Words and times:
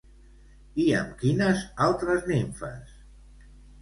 I 0.83 0.85
amb 1.01 1.11
quines 1.19 1.61
altres 1.89 2.25
nimfes? 2.33 2.97